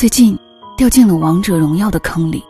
[0.00, 0.34] 最近
[0.78, 2.42] 掉进了王者荣耀的坑里，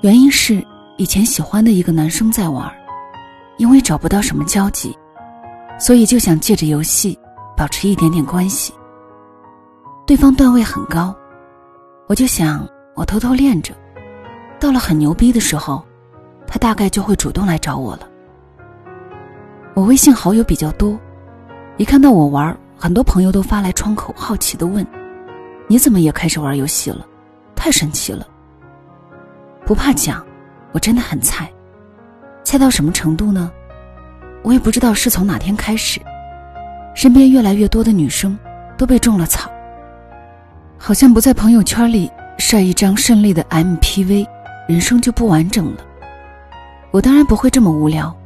[0.00, 0.66] 原因是
[0.96, 2.66] 以前喜欢的一个男生在玩，
[3.58, 4.96] 因为找不到什么交集，
[5.78, 7.18] 所以就想借着游戏
[7.54, 8.72] 保持一点点关系。
[10.06, 11.14] 对方段位很高，
[12.06, 13.74] 我就想我偷偷练着，
[14.58, 15.84] 到了很牛逼的时候，
[16.46, 18.08] 他大概就会主动来找我了。
[19.74, 20.98] 我微信好友比较多，
[21.76, 24.86] 一看到我玩，很多朋友都发来窗口，好奇的问。
[25.68, 27.06] 你怎么也开始玩游戏了？
[27.54, 28.26] 太神奇了！
[29.66, 30.24] 不怕讲，
[30.72, 31.52] 我真的很菜。
[32.42, 33.52] 菜到什么程度呢？
[34.42, 36.00] 我也不知道是从哪天开始，
[36.94, 38.38] 身边越来越多的女生
[38.78, 39.50] 都被种了草。
[40.78, 44.26] 好像不在朋友圈里晒一张胜利的 MPV，
[44.68, 45.84] 人生就不完整了。
[46.92, 48.16] 我当然不会这么无聊，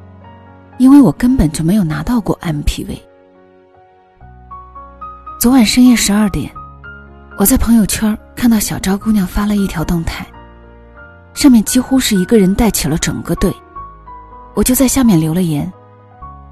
[0.79, 3.01] 因为我根本就没有拿到过 MPV。
[5.41, 6.53] 昨晚深夜十二点。
[7.39, 10.25] 我在朋友圈看到小昭姑娘发了一条动态，
[11.35, 13.53] 上面几乎是一个人带起了整个队，
[14.55, 15.71] 我就在下面留了言：“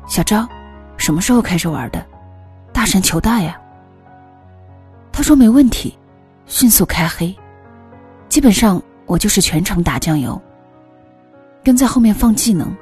[0.08, 0.48] 小昭，
[0.96, 2.04] 什么时候开始玩的？
[2.72, 3.60] 大神求大呀！”
[5.12, 5.96] 他说没问题，
[6.46, 7.34] 迅速开黑。
[8.28, 10.40] 基本上我就是全程打酱油，
[11.62, 12.74] 跟在后面放技能。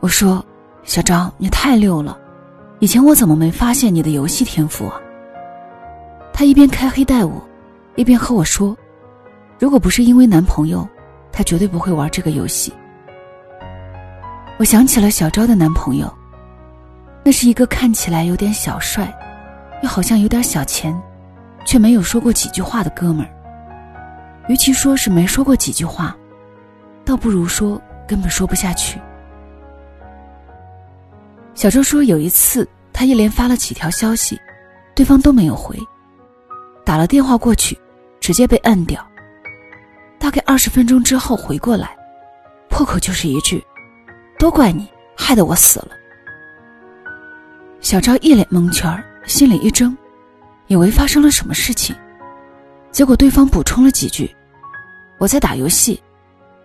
[0.00, 0.44] 我说
[0.84, 2.18] ：“小昭，你太溜了，
[2.80, 5.00] 以前我怎么没发现你的游戏天赋啊？”
[6.38, 7.44] 他一边开黑带我，
[7.96, 8.76] 一边和我说
[9.58, 10.88] ：“如果不是因为男朋友，
[11.32, 12.72] 他绝对不会玩这个游戏。”
[14.56, 16.08] 我想起了小昭的男朋友，
[17.24, 19.12] 那是一个看起来有点小帅，
[19.82, 20.96] 又好像有点小钱，
[21.64, 24.46] 却没有说过几句话的哥们儿。
[24.48, 26.16] 与其说是没说过几句话，
[27.04, 29.00] 倒不如说根本说不下去。
[31.52, 34.40] 小周说，有一次他一连发了几条消息，
[34.94, 35.76] 对方都没有回。
[36.88, 37.78] 打了电话过去，
[38.18, 39.06] 直接被摁掉。
[40.18, 41.94] 大概二十分钟之后回过来，
[42.70, 43.62] 破口就是一句
[44.40, 45.88] ：“都怪你，害得我死了。”
[47.82, 48.90] 小赵一脸蒙圈
[49.26, 49.94] 心里一怔，
[50.68, 51.94] 以为发生了什么事情。
[52.90, 54.34] 结果对方补充了几句
[55.20, 56.02] ：“我在打游戏，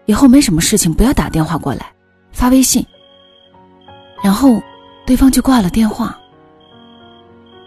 [0.06, 1.91] 以后没什么事情不要打电话过来，
[2.31, 2.81] 发微信。”
[4.23, 4.63] 然后，
[5.06, 6.17] 对方就挂了电话。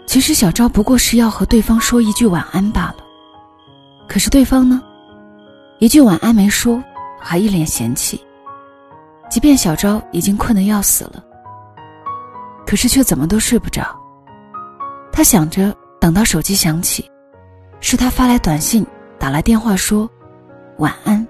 [0.07, 2.97] 其实小昭不过是要和对方说一句晚安罢了，
[4.07, 4.81] 可是对方呢，
[5.79, 6.81] 一句晚安没说，
[7.19, 8.19] 还一脸嫌弃。
[9.29, 11.21] 即便小昭已经困得要死了，
[12.65, 13.85] 可是却怎么都睡不着。
[15.11, 17.11] 他想着等到手机响起，
[17.81, 18.87] 是他发来短信、
[19.19, 20.09] 打来电话说
[20.77, 21.27] 晚安，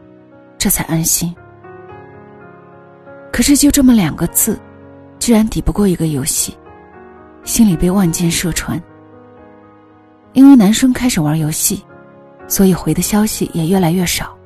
[0.59, 1.35] 这才安心。
[3.33, 4.59] 可是就这么两个字，
[5.17, 6.55] 居然抵不过一个游戏。
[7.47, 8.79] 心里被万箭射穿。
[10.33, 11.81] 因为男生开始玩游戏，
[12.45, 14.37] 所以回的消息也越来越少，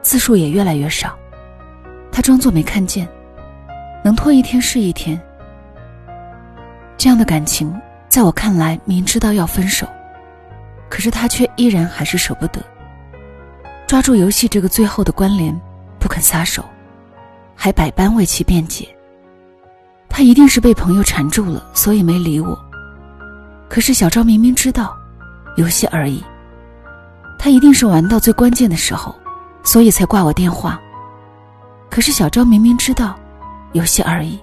[0.00, 1.14] 字数也越来越少。
[2.10, 3.06] 他装作没看见，
[4.02, 5.20] 能拖一天是一天。
[6.96, 7.78] 这样的感情，
[8.08, 9.86] 在我看来，明知道要分手，
[10.88, 12.60] 可是他却依然还是舍不得，
[13.86, 15.54] 抓住游戏这个最后的关联，
[15.98, 16.64] 不肯撒手，
[17.54, 18.88] 还百般为其辩解。
[20.14, 22.56] 他一定是被朋友缠住了，所以没理我。
[23.66, 24.94] 可是小昭明明知道，
[25.56, 26.22] 游戏而已。
[27.38, 29.14] 他一定是玩到最关键的时候，
[29.64, 30.78] 所以才挂我电话。
[31.88, 33.18] 可是小昭明明知道，
[33.72, 34.38] 游戏而已。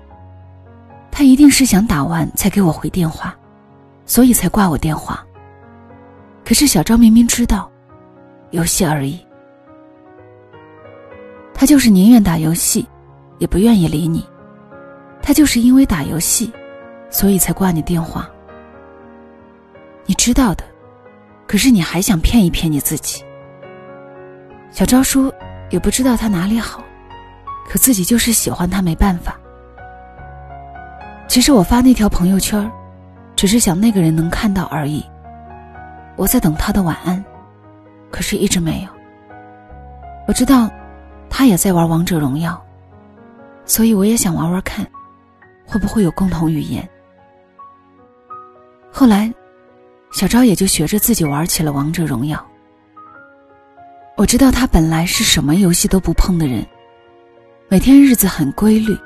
[1.11, 3.35] 他一定是想打完才给我回电话，
[4.07, 5.23] 所以才挂我电话。
[6.43, 7.69] 可是小昭明明知道，
[8.49, 9.23] 游戏而已。
[11.53, 12.87] 他就是宁愿打游戏，
[13.37, 14.25] 也不愿意理你。
[15.29, 16.51] 他就是因为打游戏，
[17.11, 18.27] 所以才挂你电话。
[20.07, 20.63] 你知道的，
[21.45, 23.23] 可是你还想骗一骗你自己。
[24.71, 25.31] 小昭说，
[25.69, 26.83] 也不知道他哪里好，
[27.69, 29.39] 可自己就是喜欢他，没办法。
[31.27, 32.67] 其实我发那条朋友圈，
[33.35, 35.05] 只是想那个人能看到而已。
[36.15, 37.23] 我在等他的晚安，
[38.09, 38.89] 可是一直没有。
[40.27, 40.67] 我知道，
[41.29, 42.59] 他也在玩王者荣耀，
[43.63, 44.83] 所以我也想玩玩看。
[45.69, 46.87] 会不会有共同语言？
[48.91, 49.31] 后来，
[50.11, 52.43] 小昭也就学着自己玩起了王者荣耀。
[54.17, 56.65] 我知道他本来是什么游戏都不碰的人，
[57.67, 58.97] 每天日子很规律，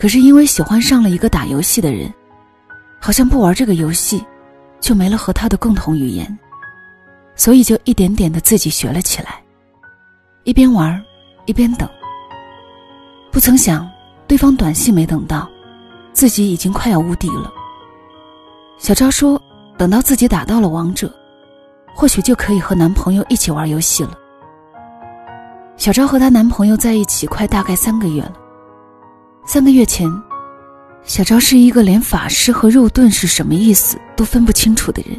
[0.00, 2.12] 可是因为喜欢上了一个打游戏的人，
[3.00, 4.22] 好像不玩这个游戏，
[4.80, 6.38] 就没了和他的共同语言，
[7.36, 9.40] 所以就一点点的自己学了起来，
[10.42, 11.00] 一边玩，
[11.46, 11.88] 一边等。
[13.30, 13.88] 不曾想，
[14.26, 15.48] 对方短信没等到。
[16.18, 17.48] 自己已经快要无敌了。
[18.76, 19.40] 小昭说
[19.78, 21.08] ：“等到自己打到了王者，
[21.94, 24.18] 或许就可以和男朋友一起玩游戏了。
[25.76, 28.32] 小昭和她男朋友在一起快大概三个月了。
[29.46, 30.10] 三个月前，
[31.04, 35.16] 小昭是一个连法师和肉盾是什么意思都分不清楚的人。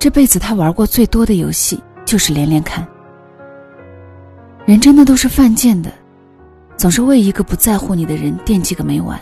[0.00, 2.84] 这辈子他玩过最多的游戏就是连连看。
[4.66, 5.92] 人真的都是犯贱的，
[6.76, 9.16] 总是为一个不在乎你的人惦记个没完。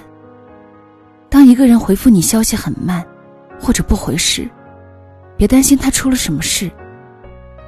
[1.31, 3.05] 当一个人回复你消息很慢，
[3.61, 4.49] 或者不回时，
[5.37, 6.71] 别担心他出了什么事，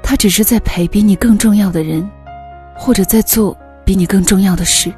[0.03, 2.09] 他只是在陪比你更重要的人，
[2.77, 4.93] 或者在做比你更重要的事。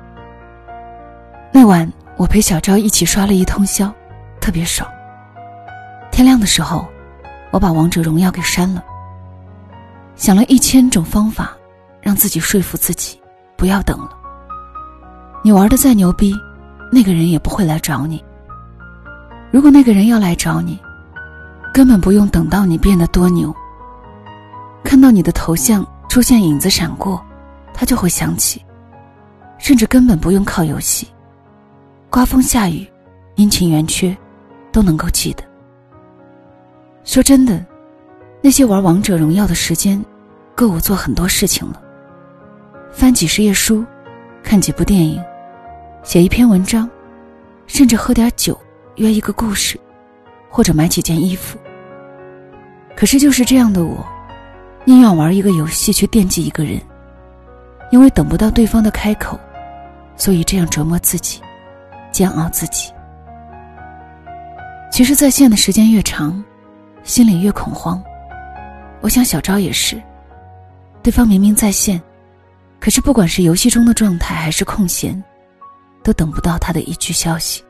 [1.53, 3.93] 那晚我陪小昭一起刷了一通宵，
[4.41, 4.89] 特别爽。
[6.11, 6.87] 天亮的时候，
[7.51, 8.83] 我把王者荣耀给删了，
[10.15, 11.57] 想了一千种方法，
[12.01, 13.21] 让自己说服自己
[13.57, 14.11] 不要等了。
[15.43, 16.33] 你玩的再牛逼，
[16.93, 18.23] 那个人也不会来找你。
[19.53, 20.81] 如果那个人要来找你，
[21.75, 23.55] 根本不用等到你变得多牛。
[24.83, 27.23] 看到你的头像出现影子闪过，
[27.75, 28.65] 他就会想起。
[29.59, 31.07] 甚至根本不用靠游戏，
[32.11, 32.91] 刮风下雨，
[33.37, 34.17] 阴晴圆缺，
[34.73, 35.45] 都能够记得。
[37.05, 37.65] 说真的，
[38.41, 40.03] 那些玩王者荣耀的时间，
[40.57, 41.81] 够我做很多事情了。
[42.91, 43.85] 翻几十页书，
[44.43, 45.23] 看几部电影，
[46.03, 46.91] 写一篇文章，
[47.67, 48.59] 甚至喝点酒。
[48.97, 49.79] 约一个故事，
[50.49, 51.59] 或者买几件衣服。
[52.95, 54.07] 可是就是这样的我，
[54.85, 56.81] 宁愿玩一个游戏去惦记一个人，
[57.91, 59.39] 因为等不到对方的开口，
[60.17, 61.41] 所以这样折磨自己，
[62.13, 62.93] 煎熬自己。
[64.91, 66.45] 其实在线的时间越长，
[67.03, 68.03] 心里越恐慌。
[69.01, 70.01] 我想小昭也是，
[71.03, 72.01] 对方明明在线，
[72.79, 75.21] 可是不管是游戏中的状态还是空闲，
[76.05, 77.65] 都等不到他的一句消息。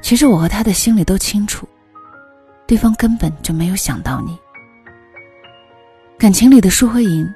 [0.00, 1.68] 其实我和他的心里都清楚，
[2.66, 4.38] 对方根本就没有想到你。
[6.18, 7.28] 感情里的输和赢，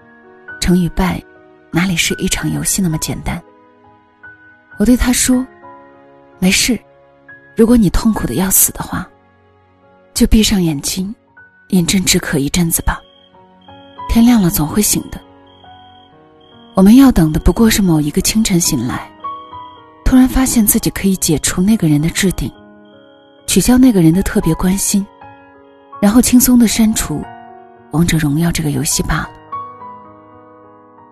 [0.61, 1.23] 成与败，
[1.71, 3.41] 哪里是一场游戏那么简单？
[4.79, 5.47] 我对他说
[6.41, 6.79] ：“没事，
[7.57, 9.09] 如果你痛苦的要死的话，
[10.15, 11.15] 就闭上眼睛，
[11.69, 13.01] 饮鸩止渴一阵子吧。
[14.09, 15.21] 天亮了总会醒的。
[16.75, 19.09] 我们要等的不过是某一个清晨醒来。”
[20.13, 22.53] 突然发现自己可以解除那个人的置顶，
[23.47, 25.07] 取消那个人的特别关心，
[26.03, 27.21] 然后轻松的删除
[27.93, 29.31] 《王者荣耀》这个游戏罢了。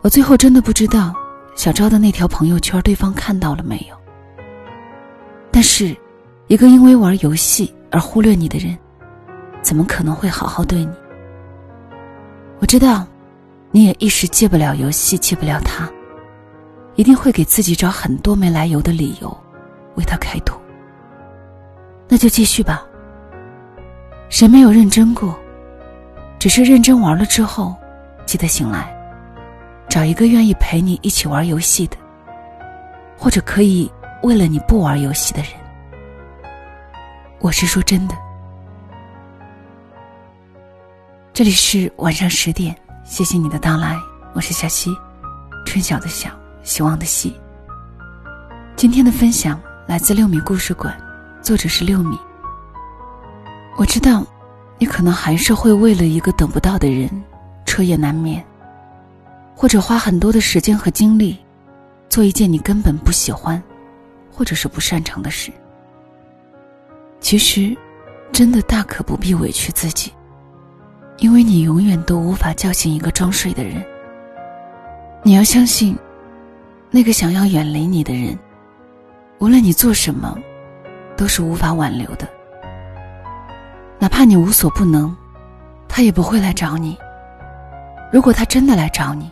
[0.03, 1.15] 我最后真的不知道
[1.57, 3.97] 小昭的那条朋友圈对方看到了没有。
[5.51, 5.97] 但是，
[6.49, 8.77] 一个因为玩游戏而忽略你的人，
[9.63, 10.93] 怎么可能会好好对你？
[12.59, 13.07] 我知道，
[13.71, 15.91] 你也一时戒不了游戏，戒不了他。
[17.01, 19.45] 一定会给自己找很多没来由的理由，
[19.95, 20.61] 为他开脱。
[22.07, 22.85] 那就继续吧。
[24.29, 25.35] 谁没有认真过？
[26.39, 27.75] 只是认真玩了之后，
[28.27, 28.95] 记得醒来，
[29.89, 31.97] 找一个愿意陪你一起玩游戏的，
[33.17, 33.91] 或者可以
[34.23, 35.53] 为了你不玩游戏的人。
[37.39, 38.15] 我是说真的。
[41.33, 43.97] 这里是晚上十点，谢谢你的到来，
[44.35, 44.95] 我是小溪，
[45.65, 46.31] 春晓的晓。
[46.63, 47.35] 希望的希。
[48.77, 50.97] 今天的分享来自六米故事馆，
[51.43, 52.19] 作者是六米。
[53.77, 54.27] 我知道，
[54.79, 57.11] 你可能还是会为了一个等不到的人，
[57.65, 58.45] 彻夜难眠，
[59.55, 61.39] 或者花很多的时间和精力，
[62.09, 63.63] 做一件你根本不喜欢，
[64.33, 65.51] 或者是不擅长的事。
[67.21, 67.77] 其实，
[68.33, 70.13] 真的大可不必委屈自己，
[71.19, 73.85] 因为你永远都无法叫醒一个装睡的人。
[75.23, 75.97] 你要相信。
[76.91, 78.37] 那个想要远离你的人，
[79.39, 80.37] 无论你做什么，
[81.17, 82.29] 都是无法挽留的。
[83.99, 85.15] 哪怕你无所不能，
[85.89, 86.99] 他也不会来找你。
[88.13, 89.31] 如果他真的来找你，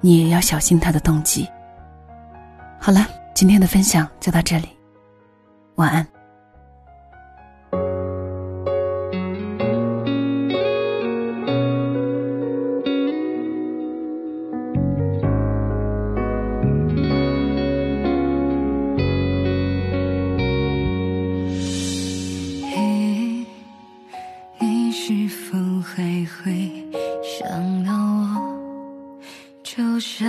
[0.00, 1.48] 你也要小心他的动机。
[2.78, 4.68] 好了，今天的分享就到这里，
[5.76, 6.06] 晚安。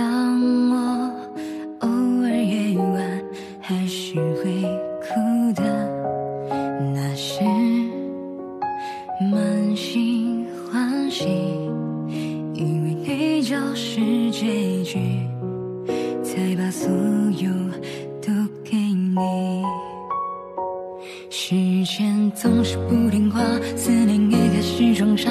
[0.04, 1.10] 当我
[1.80, 3.22] 偶尔夜晚
[3.58, 4.60] 还是会
[5.00, 5.62] 哭的
[6.92, 7.42] 那是
[9.32, 11.24] 满心欢喜
[12.52, 14.98] 以为你就是结局
[16.22, 16.90] 才把所
[17.38, 17.50] 有
[18.20, 18.30] 都
[18.62, 19.64] 给你。
[21.30, 23.40] 时间总是不听话
[23.74, 25.30] 思念也开始装傻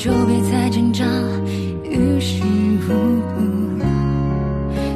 [0.00, 1.04] 就别再挣扎
[1.84, 2.42] 于事
[2.88, 3.84] 无补。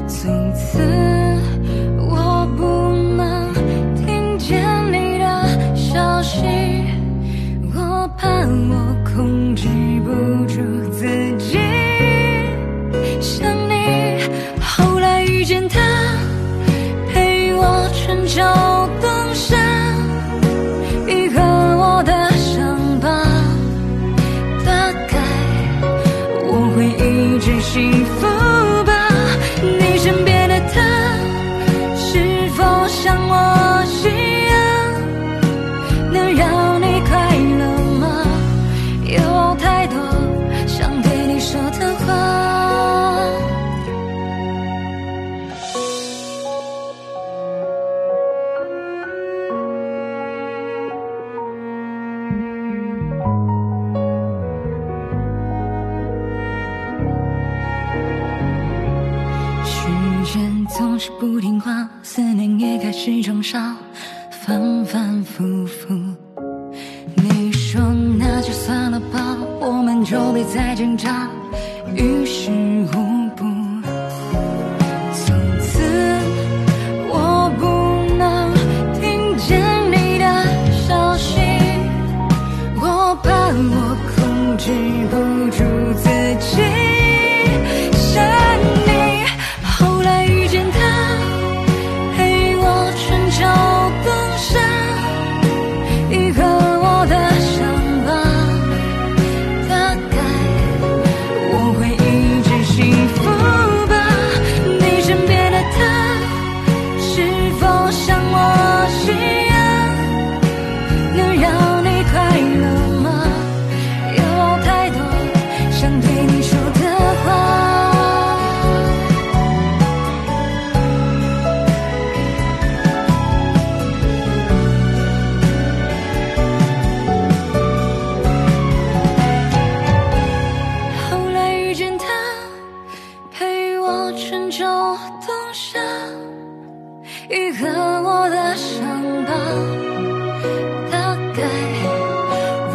[0.09, 0.79] 从此
[1.99, 2.65] 我不
[3.15, 3.53] 能
[3.95, 4.59] 听见
[4.91, 6.41] 你的消息
[7.75, 9.69] 我怕我控制
[10.07, 10.11] 不
[10.47, 11.05] 住自
[11.37, 11.59] 己。
[13.21, 14.23] 想你
[14.59, 15.79] 后来遇见他
[17.13, 18.41] 陪我春秋
[19.03, 19.14] 冬
[64.47, 65.95] 反反复复，
[67.15, 67.81] 你说
[68.19, 71.31] 那就算了吧，我们就别再挣扎，
[71.95, 72.51] 于是
[72.93, 73.04] 乎。